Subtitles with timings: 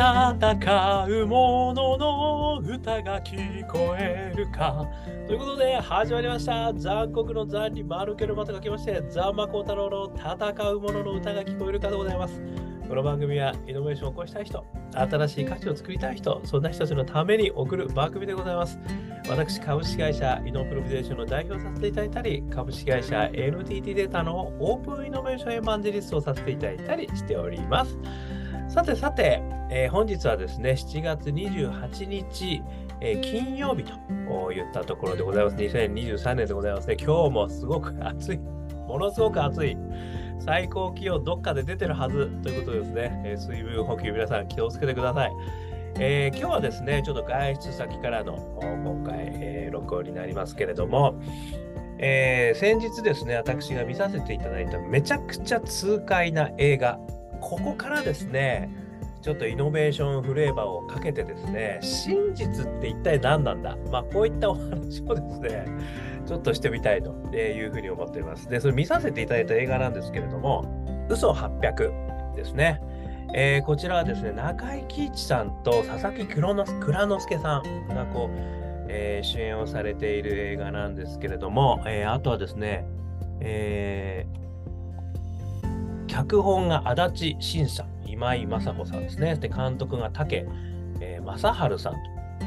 [0.00, 4.88] 戦う者のの歌が聞こえるか。
[5.26, 6.72] ということで、始まりました。
[6.72, 12.40] 残酷の残に丸けるまとが来まして、ザンマコウタロウの戦う者のの歌が聞こえるかでございます。
[12.88, 18.78] この番組はイノベーションを起こしたい人、新しい価値を作りたい人、そんな人たちのために送る番組でございます。
[19.28, 27.98] 私、株式会社イノプロビゼーションの代表させていただいたり、株式会社 NTT データのオープンイノベーションエヴァンジェリストをさせていただいたりしております。
[28.70, 32.62] さてさて、えー、本日はですね、7月28日、
[33.00, 33.92] えー、金曜日と
[34.54, 35.56] 言ったところでございます。
[35.56, 36.96] 2023年でございますね。
[36.96, 38.38] 今日もすごく暑い。
[38.86, 39.76] ものすごく暑い。
[40.38, 43.22] 最高気温どっかで出てるはずということですね。
[43.24, 45.32] えー、水分補給皆さん気をつけてください。
[45.98, 51.16] えー、今日はですね、ちょっと外出先からの今回、えー、録音になりますけれども、
[51.98, 57.00] えー、先日ですね、私が見させていただいためちゃくちゃ痛快な映画、
[57.40, 58.70] ここからですね、
[59.22, 63.76] ちょっとイノベーションフレーバーをかけてですね、真実って一体何なんだ？
[63.90, 65.66] まあこういったお話をですね、
[66.26, 68.48] ちょっとしてみたいというふうに思っています。
[68.48, 70.64] で、それ見させていただいた映画なんですけれども、
[71.10, 72.80] 嘘800ですね。
[73.34, 78.36] えー、こちらはですね、中井貴一さんと佐々木蔵之介さんがこう、
[78.88, 82.86] えー、主演をされている映画なんですけれども、えー、あとはですね、
[83.40, 84.49] えー、
[86.10, 89.36] 脚本が足立慎さん、今井雅子さんですね。
[89.36, 90.48] で、監督が武、
[91.00, 91.98] えー、正治さんと。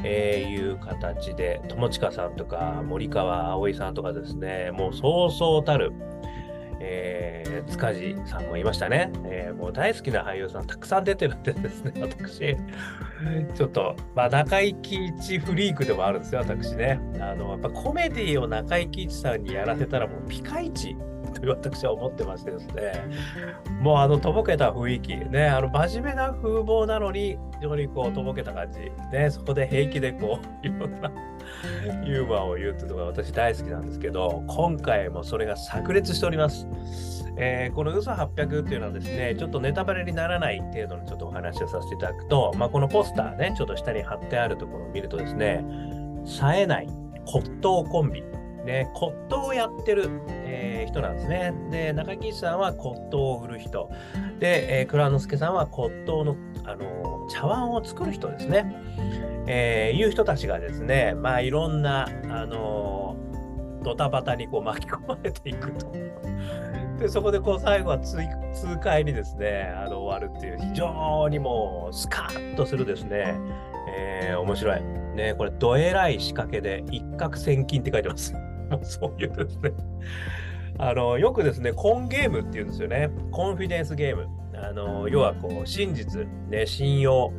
[0.06, 5.92] えー、いう形で、友近さんとか森川葵さんとかですね、もうそうそうたる、
[6.80, 12.56] えー、塚地さんもいましたね、えー、もう大好きな俳優さんたくさん出てるんでですね、 私、
[13.54, 17.00] ちょっと、まあ、中井貴一フリークでもあるんですよ、私ね。
[17.20, 20.96] あの、やっぱコメディを中井貴一さんにやらせたらもうピカイチ
[21.34, 23.04] と私は思ってましてですね、
[23.80, 28.80] もうあのとぼけた雰囲気、ね、あの真面目な風貌なのに、非常にこうとぼけた感じ、
[29.12, 31.10] ね、そこで平気でこう、 いろんな
[32.04, 36.66] ユーモアを言うっていうのが私大好きなんですけど、今回もそれが炸裂しております。
[37.36, 45.64] えー、この嘘800っていうのはですね、ちょっとネタバレにならない程度のちょっとお話をさせていただくと、まあ、このポスターね、ちょっと下に貼ってあるところを見るとですね、
[46.24, 46.88] 冴えない
[47.26, 48.22] 骨董コンビ
[48.64, 51.52] ね、骨董をやってる、えー、人なんですね。
[51.70, 53.90] で、中木さんは骨董を売る人。
[54.40, 58.74] で、えー、倉之助さんは骨董の、あのー、茶碗を作る人ですね。
[59.46, 63.16] えー、いう人たちがですね、まあ、いろんな、あの
[63.82, 65.92] ドタバタにこう巻き込まれていくと。
[66.98, 68.18] で、そこでこう最後は痛
[68.80, 73.36] 快にですね、あの終わるっていう非常にもうスカッとするですね、
[73.96, 74.82] えー、面白い。
[75.14, 78.34] ね、これ、どえらい仕掛けで一攫千金って書いてます。
[78.82, 79.72] そういうですね。
[80.78, 83.10] あの、よくですね、コンゲームっていうんですよね。
[83.30, 84.28] コンフィデンスゲーム。
[84.56, 87.32] あの、要はこう、真実、ね、信用、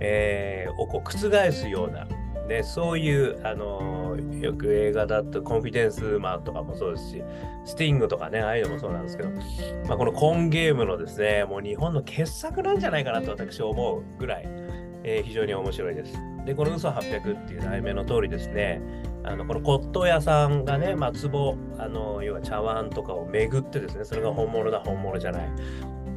[0.00, 2.06] えー、をこう覆すような、
[2.48, 7.22] ね、そういう、あのよく映画だとコンフィデンスマンとかもそうですし、
[7.64, 9.30] スティングとかね、ああいうのもそうなんですけど、
[9.86, 14.48] まあ、このコンゲームのですね、もう日本の傑作なんじゃないかなと私は思うぐらい、
[15.04, 16.18] えー、非常に面白いです。
[16.44, 18.80] で、この嘘800っていう題名の通りですね、
[19.24, 25.48] あのこの骨董屋さんがね、まあ、壺、あの要は茶碗とかを巡ってですね、それが本物だ、本物じゃない。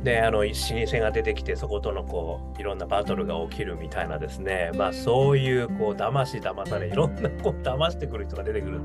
[0.03, 8.81] で、あの、老舗が出てきて、そことのこう、いろんなバトルが起きるみたいなですね、まあそういう、こう、騙し騙され、いろんな、こう、騙してくる人が出てくる。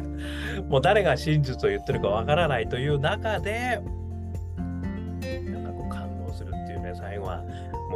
[0.69, 3.81] もう誰が真実を言ってるかわからないという中で、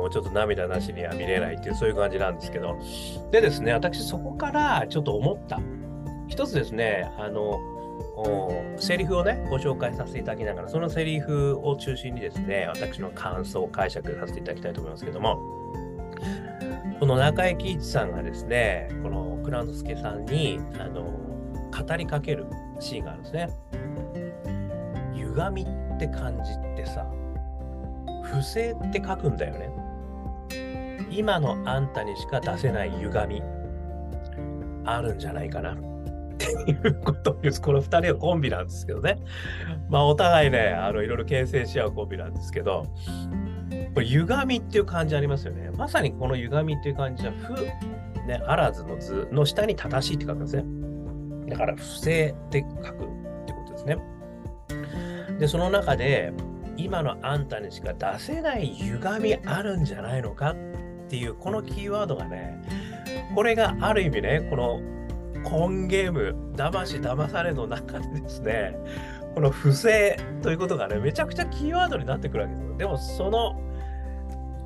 [0.02, 2.76] もうちょっと涙なしには見れないっていう、そういう感じなんですけど。
[3.30, 5.60] でですね、私そこからちょっと思った。
[6.26, 7.60] 一つですね、あの、
[8.78, 15.38] セリフをね、ご紹介させていただきながら、そのセリフを中心にですね、私の感想解釈させていただきたいと思いますけども、
[16.98, 22.46] この中井貴一さんがですね、この蔵之介さんに、あの、語りかける
[22.80, 23.48] シーンがあるんですね。
[25.14, 27.06] 歪みって感じってさ、
[28.24, 29.81] 不正って書くんだよね。
[31.12, 33.42] 今のあんたにしか出せない歪み、
[34.84, 35.74] あるんじゃないかな。
[35.74, 35.76] っ
[36.38, 39.18] ていうことを言うこの2人はコンビなんですけどね。
[39.88, 42.86] まあお互いね、あのいろいろ形成し合うコンビなんですけど、
[43.94, 45.70] これ歪みっていう感じありますよね。
[45.76, 47.54] まさにこの歪みっていう感じは、不、
[48.26, 50.64] ね、あらずの図の下に正しいって書くんですね。
[51.48, 53.06] だから不正って書くっ
[53.46, 53.98] てことですね。
[55.38, 56.32] で、その中で、
[56.76, 60.56] 今のあんたにしか出せない歪みあるんじゃないのかっ
[61.12, 62.58] ていうこのキーワードがね、
[63.34, 64.80] これがある意味ね、この
[65.44, 68.74] コンゲーム、騙し騙されの中でですね、
[69.34, 72.76] この不正ということがね、めちゃくちゃキーワードになってくるわけですよ。
[72.78, 73.60] でも、その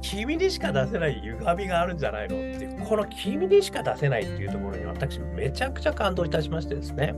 [0.03, 7.13] 君にしか出せない歪みがあるんじゃないのっていう、この君にしか出せないっていうところに私めちゃくちゃ感動いたしましてですね、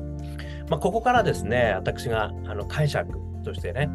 [0.71, 3.89] まあ、ここからですね、私があの解釈としてね、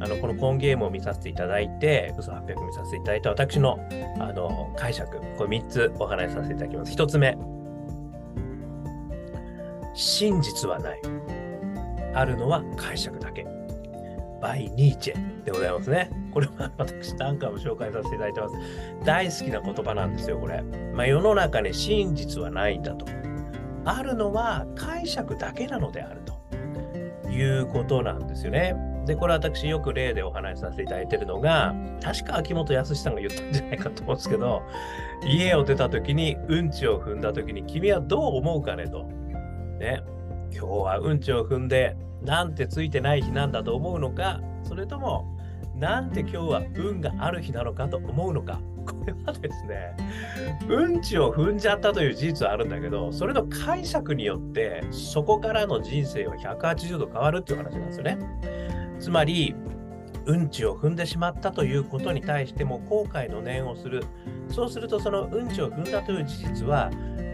[0.00, 3.78] あのこのコンゲームを見させていただいて、嘘800見させていただいて、私の
[4.20, 6.92] あの解釈、これ3つお話しさせていただきます。
[6.92, 7.36] 1つ目、
[9.94, 11.00] 真実はない。
[12.14, 13.46] あるのは解釈だけ。
[14.40, 16.10] バイ・ニーチェでございますね。
[16.32, 18.54] これは私何回も紹介させていただいてます。
[19.04, 20.62] 大好きな言葉なんですよ、これ。
[20.62, 23.06] まあ、世の中に真実はないんだと。
[23.84, 28.76] あるのは解釈だけなのであるということなんですよね。
[29.08, 34.62] で、これ私よく例でお話しさせていただいてるのが、確か秋元康さんが言ったんじゃないかと思うんですけど、
[35.26, 39.04] 家を出た時にうんちを踏んだ時に君はどう思うかねと。
[39.78, 40.02] ね。
[40.52, 45.24] 今日はうんちを踏んでなんてついてない日なんだと思うのか、それとも、
[45.74, 48.60] なんて今日は運がある日なのかと思うのか。
[48.84, 49.96] これはですね、
[50.68, 58.18] うんちを踏んじゃったという事実はあるんだけど、それの解釈によって、そこからの人生は180度変わるっていう話なんですよね。
[58.98, 59.54] つまり、
[60.26, 64.04] うんちを踏んでしまったということに対しても後悔の念をする。
[64.50, 66.90] そうすると、そのうんちを踏んだという事実は、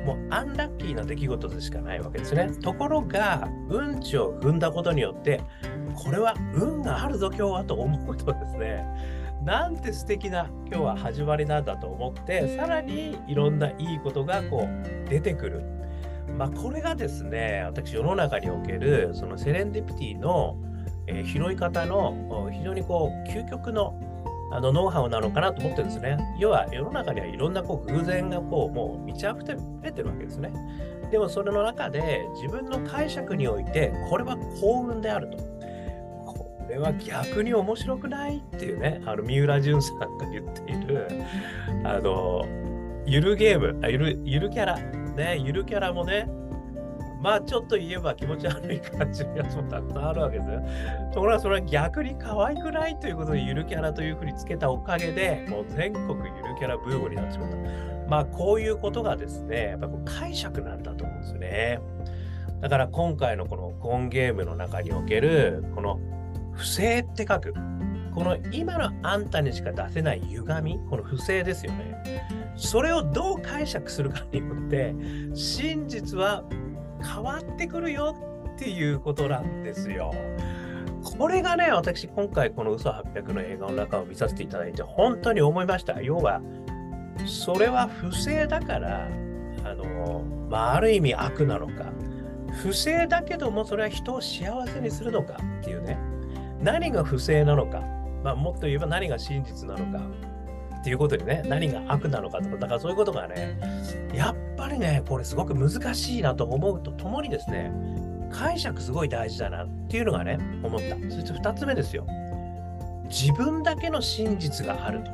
[0.06, 2.50] もうアンラッキーな出来事でしかないわけですね。
[2.62, 5.40] ところが、うんちを踏んだことによって、
[5.96, 8.84] これは運があるぞ、今日はと思うとですね、
[9.44, 15.62] なんて素敵な今日は始まりなんだと思って、さらにいろんないいことがこう出てくる。
[16.38, 20.56] まあ、これがですね、私、世の中におけるそのセレンディピティの、
[21.06, 23.99] えー、拾い方の非常にこう究極の
[24.53, 26.17] あのノウハウなのかなと思ってるんですね。
[26.39, 29.45] 要は世の中にはいろんなこう偶然がこうもう満ち溢
[29.83, 30.53] れてるわけですね。
[31.11, 35.39] でもそれの中で自分の解釈においてこれは幸運であると。
[36.65, 41.09] これは逆に面白くないっていうね、あの三浦淳さんが言っている、
[41.85, 42.45] あの、
[43.07, 46.27] ゆるゲーム、あゆるゆるキャラ、ね、ゆるキャラもね、
[47.25, 50.62] まあちょっと言えば気持ち悪い感じのやつもたくさんあるわけですよ。
[51.15, 57.56] ところがそれは逆に可愛くないということでゆるキャラというふうにつけたおかげでもう全国ゆるキャラブームになってしまった。
[58.11, 61.81] まあこういうことがですね、やっぱ解釈なんだと思うんですよね。
[62.61, 65.99] だから今回のこのコンゲームの中におけるこの
[66.53, 67.55] 不正って書く。
[68.15, 72.23] この今のあんたにしか出せない歪み、この不正ですよね。
[72.55, 74.94] それをどう解釈するかによって、
[75.35, 76.44] 真実は
[77.05, 78.17] 変わってくるよ
[78.55, 80.12] っていうことなんですよ。
[81.19, 86.01] これがね、私、今回この嘘800の映画の中を見させていただいて、本当に思いました。
[86.01, 86.41] 要は、
[87.27, 89.09] それは不正だから、
[89.65, 91.93] あの、まあ、ある意味悪なのか、
[92.62, 95.99] 不正だけども、それは人を幸せにするのかっていうね、
[96.61, 97.81] 何が不正なのか、
[98.23, 100.05] まあ、もっと言えば何が真実なのか、
[100.81, 103.59] っていうことにね、何が悪なのかとか、だからそういうことがね、
[104.15, 107.70] やっぱりね、これすごく難しいなと思うとともにですね、
[108.31, 110.96] 解釈すごい大事だなっていうのがね、思った。
[111.11, 112.06] そして2つ目ですよ。
[113.11, 115.11] 自分だけの真実があると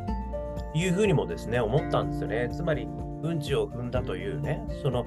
[0.78, 2.48] いうふうにもですね、思ったんですよね。
[2.52, 2.86] つまり、
[3.22, 5.04] うんちを踏んだというね、その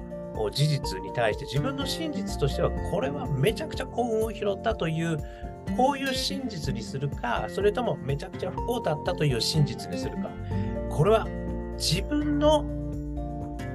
[0.52, 5.16] 事実に対して自分の真実としては、これはめちゃくちゃ幸運を拾ったという
[5.76, 10.28] こういう真実にするか、それともめちゃくちゃ不幸だったという真実にするか、
[10.90, 11.26] これは
[11.78, 12.62] 自分の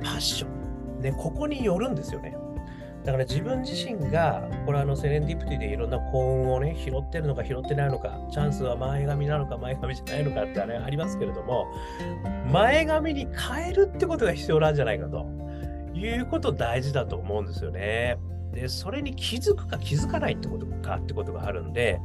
[0.03, 0.58] パッション、
[0.99, 2.35] ね、ここによるんですよね。
[3.05, 11.67] だから自分自身が、これあのセレンディプティでいろんな幸運をね、拾ってるのか拾ってないのか、チャンスは前髪なのか前髪じゃないのかってね、ありますけれども、
[12.51, 15.25] 前髪に変えるってことが必要なんじゃないかと
[15.93, 18.17] いうこと大事だと思うんですよね。
[18.53, 21.99] で、それに気づくか気づかないってことかってことがあるんで、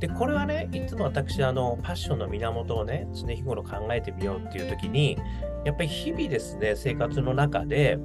[0.00, 5.16] で、これはね、いつも私、あの、パッションの源をね、常日頃考えてみようっていう時に、
[5.64, 7.98] やっぱり日々ですね、生活の中で、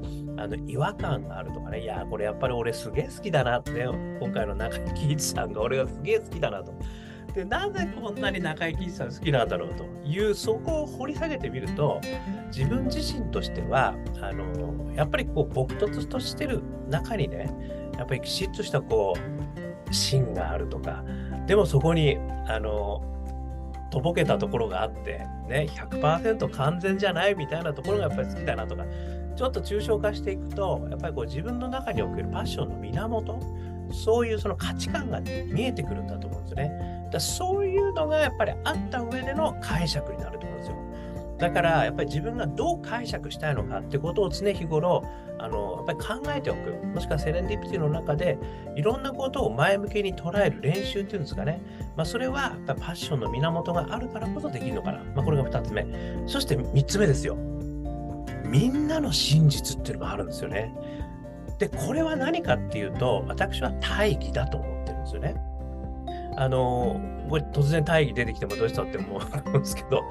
[0.43, 3.71] あの、違和感があるとかね、いや、これやっぱり俺すげえ好きだなって、
[4.19, 6.73] 今回の中井貴一さんが俺がすげえ好きだなと。
[7.33, 9.85] で、なぜこんなに中井貴一さん好きなんだろうと。
[10.05, 12.01] いう、そこを掘り下げてみると、
[12.55, 17.49] 自分自身としては、あの、やっぱりこう、朴突としてる中にね、
[17.99, 19.13] やっぱりきちっとしたこ
[19.89, 21.03] う芯があるとか。
[21.45, 22.17] でもそこに
[22.47, 23.03] あの
[23.91, 28.85] とぼけたところがあってね100%完全じゃないみたいなところがやっぱり好きだなとか。
[29.35, 33.39] ちょっと抽象化していくとやっぱりこう自分の中におけるパッションの源
[33.91, 37.09] そういうその価値観が見えてくるんだと思うんですね。
[37.11, 40.75] だそういうのがやっぱりあった上での解釈になると思うんですよ。
[41.39, 45.03] だからやっぱり自分がどう解釈したいのかってことを常日頃
[45.39, 46.71] あのやっぱり考えておく。
[46.93, 48.37] もしくはセレンディピティの中で
[48.75, 51.61] いろんなことを前向きに捉える練習っていうんですかね、
[51.95, 55.85] まあ、それはやっぱパッションの源があるからこそできるのかな、まあ、これが2つ目。
[56.27, 57.37] そして3つ目ですよ。
[58.49, 60.73] みんなの真実っていうのがあるんですよね。
[61.59, 65.35] でこれは何かっていうと私は大義だと思ってるんですよね。
[66.37, 69.21] あのこれ突然大義出てきてもどうしたって思う
[69.57, 70.03] んですけど、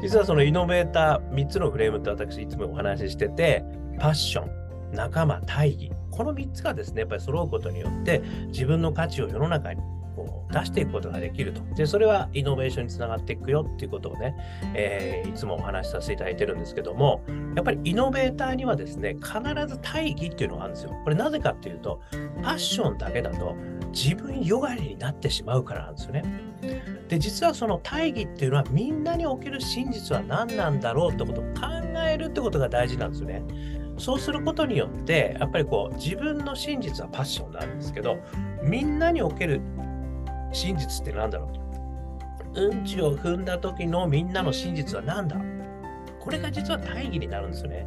[0.00, 3.64] 実はそのイノベーター3つのフレームって私いつもお話ししてて、
[3.98, 4.50] パッション、
[4.92, 9.82] 仲間、大義、この3つがですね、やっぱり揃うことによって自分の価値を世の中に
[10.52, 11.62] 出していくことができると。
[11.74, 14.36] で、それはイノベーションにつながっていくよっていうことをね、
[14.74, 17.22] えー、いつもお話しさせていただいてるんですけども、
[17.56, 20.94] やっぱりイノベーターにはですね、必ず大義っていうのがあるんですよ。
[21.02, 22.00] これなぜかっていうと、
[22.42, 23.56] パッションだけだと
[23.92, 26.24] 自分よがりになってしまうからなんですよね。
[27.08, 31.50] で、実はその大義っていうのはみんなにおける真実は何なんだろうってことを考
[32.06, 33.42] えるってことが大事なんですよね。
[33.98, 38.18] そうすることによって、やっぱりこう自分の真実はパッションなんですけど、
[38.62, 39.60] みんなにおける
[40.52, 41.48] 真実って何だろ
[42.54, 42.68] う。
[42.68, 45.40] うんちを踏んだ時のみんなの真実は何だ
[46.22, 47.84] これが実は大義になるんですよね。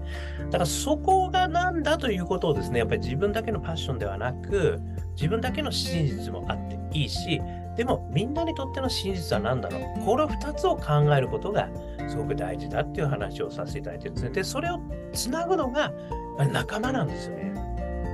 [0.47, 4.81] だからそこが何だということをですね、やっぱり自分だけのパッションではなく、
[5.15, 7.41] 自分だけの真実もあっていいし、
[7.77, 11.69] でもみんなにとっての真実は何だろうこの2つを考えることが
[12.07, 14.29] すごく大事だっていう話をさせていただいてるんですね。
[14.31, 14.81] で、それを
[15.13, 15.93] つなぐのが
[16.51, 17.53] 仲間なんですよね。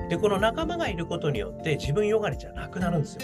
[0.07, 3.21] で、この仲間がいることによって自分よがりじゃなくなるんですよ。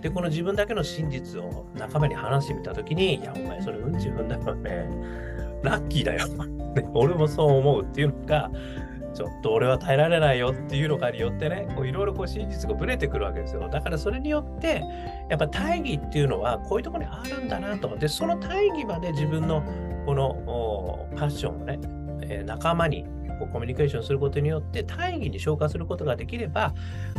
[0.00, 4.88] で、この自分だけの真実を仲間に話してみたときに、いや、お前それうんち踏んだよね。
[5.62, 6.26] ラッキーだよ。
[6.94, 8.50] 俺もそう思うっていうのが、
[9.12, 13.68] ちょっと俺は耐えられないよっていうのかによってね、いろいろ真実がぶれてくるわけですよ。
[13.68, 14.82] だからそれによって、
[15.28, 17.96] やっぱ大義っていうのはこういうところにあるんだなと。
[17.96, 19.62] で、その大義まで自分の
[20.06, 21.78] このパッションをね、
[22.22, 23.04] えー、仲間に
[23.52, 26.74] コミュニケーションすることによって大義に消化することができれば、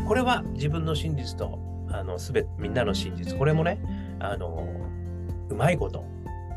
[0.07, 1.59] これは自分の真実と
[1.91, 3.79] あの全てみんなの真実、これもね、
[4.19, 4.67] あの
[5.49, 6.05] うまいこと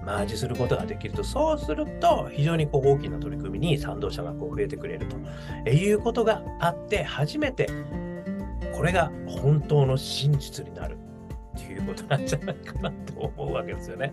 [0.04, 5.70] マージすることができると、そうすると非常にこう大きな取り組みに賛同者がこう増えてくれると。
[5.70, 7.68] いうことがあって、初めて
[8.74, 10.98] これが本当の真実になる。
[11.54, 14.12] っていうことなんじゃないかなと思うわけですよね。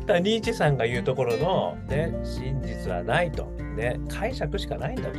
[0.00, 5.18] だからニーチェさんが言うところの、ね、真実はないと、ね、解釈しかないんだと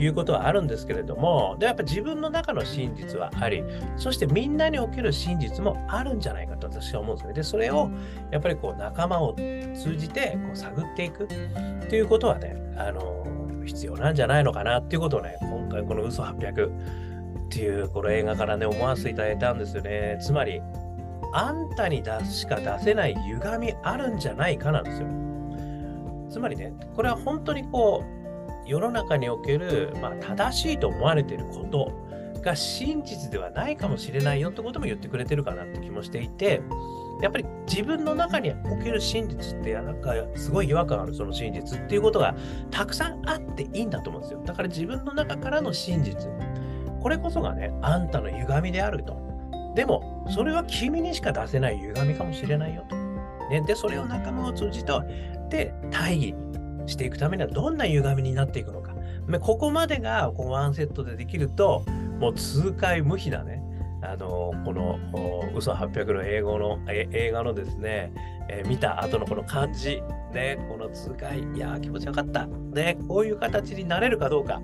[0.00, 3.64] いうことはあるんですけれども、でやっぱ自分の中の真実はあり、
[3.96, 7.34] そしてみんなにおける真実もあるんじゃないかと私は思うんですね。
[7.34, 7.90] で、それを
[8.30, 11.26] やっぱりこう仲間を通じてこう探っていくっ
[11.88, 13.24] ていうことはね、あの
[13.64, 20.18] 必要なんじゃないのかなっていうことをね、今回この嘘800っていうこの映画からね、思わせていただいたんですよね。
[20.20, 20.60] つまり、
[21.32, 25.27] あんたに出しか出せない歪みあるんじゃないかなんですよ。
[26.30, 31.90] つまりね、これは本当にこう、世の中における、まあ、正しいと思われていること
[32.42, 36.60] が真実ではないかもしれないよってことも言ってくれてるかなって気もしていて、
[37.22, 42.36] やっぱり自分の中における真実って、なんかすごい違和感あるその真実っていうことが
[42.70, 44.42] たくさんあっていいんだと思うんですよ。
[44.44, 46.28] だから自分の中からの真実。
[47.00, 49.16] これこそがね、あんたの歪みであると。
[49.74, 52.96] でも、それは君にしか出せない歪みかもしれないよと。
[53.48, 54.92] ね、で、それを仲間を通じて、
[55.48, 58.94] で、大義にしていくためにはどんな歪みになっていくのか。
[59.40, 61.84] ここまでがこワンセットでできると、
[62.18, 63.62] もう痛快無比なね、
[64.02, 64.98] あのこの
[65.54, 68.12] 嘘800の英語の映画のですね、
[68.48, 70.02] えー、見た後のこの感じ、
[70.32, 74.62] ね、この痛快、いや気持ちよかった、ね、こういう形になれるかどうか。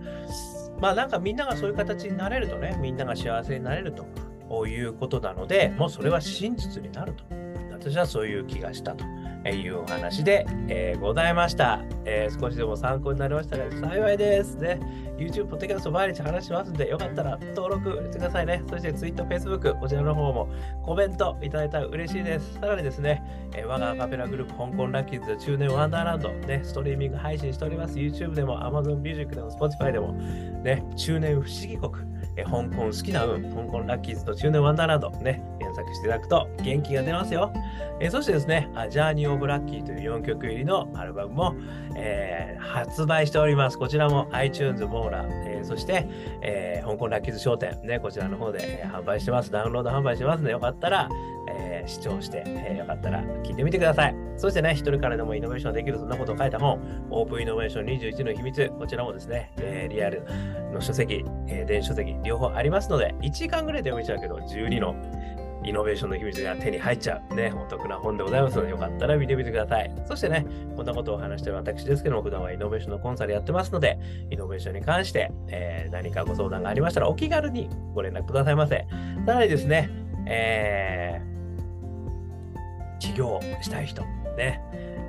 [0.81, 7.25] まあなんかみんながそういう形になれるとね、みんなが幸せになれるということなので、もうそれは真実になると。
[7.71, 9.05] 私はそういう気がしたと
[9.51, 14.81] いうお話で、えー、ございました、えー、少しでも参考になりましたら幸いですね。
[15.19, 18.63] YouTube、ポッドキャスト毎日話しますんで、よかったら登録してくださいね。
[18.69, 20.49] そして Twitter、Facebook、こちらの方も
[20.83, 22.55] コメントいただいたら嬉しいです。
[22.55, 23.23] さらにですね、
[23.55, 27.97] えー、我がアカペラグループ、香港ラッキーズ中年ワンダーランド、ね、ストリーミング配信しております。
[27.97, 31.93] YouTube でも Amazon Music でも Spotify でも、ね、中年不思議国、
[32.37, 37.53] え香港好きな運、香港ラッキーズと中年ワンダーランド、ね、検索していただくと元気が出ますよ。
[38.01, 41.55] えそしてですね、ジャーニー・オブ・ラッキーという4曲入りのアルバムも、
[41.97, 43.79] えー、発売しております。
[43.79, 46.09] こちらも iTunes、モーラ、えー、そして、
[46.43, 49.51] えー、香港ラッキーズ商店、ね、こちらの方で、販売してます。
[49.53, 51.09] ダウンロード販売してますので、よかったら、
[51.55, 54.17] え視聴して、えーよかったら聞いてみてください。
[54.37, 56.81] そしてね、一人からでもイノベーションできる、そんなことを書いた本、
[57.11, 60.23] オープンイノベーション21の秘密、こちらもですね、えリアル
[60.73, 64.95] の書籍、え電子書籍、両方ありますので、1時間ぐらいで読めちゃうけど、12の
[65.65, 69.91] イノベーションの秘密が手に入っちゃう、ね、お得な本でございますので、よかったら見てみてください。
[70.07, 70.47] そしてね、
[70.77, 73.99] こんなことを話してる私ですけども、普段はイノベーションのコンサルやってますので、
[74.31, 78.87] イノベーションに関して、えー、何かご相談がありましたら、お気軽にご連絡くださいませ。
[79.25, 79.89] さらにですね、
[80.27, 81.35] えー、
[83.05, 84.03] 起業したい人、
[84.37, 84.63] ね、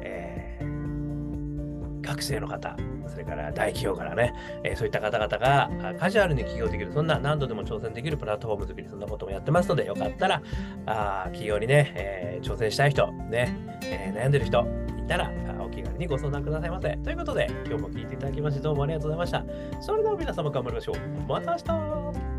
[0.03, 2.75] えー、学生の方、
[3.07, 4.33] それから大企業からね、
[4.63, 10.41] えー、そういった方々がカジュアルに起業できる、そんな何度でも挑戦できるプラットフォーム作り、そんなこともやってますので、よかったら、
[10.85, 16.97] あ起業にね、えー、挑戦したい人、ね、えー、悩んでる人いたら、お気軽にご相談くださいませ。
[16.97, 19.81] ということで、今日も聞いていただきまして、どうもありがとうございました。
[19.81, 20.95] それでは皆様頑張りましょう。
[21.29, 22.34] また明日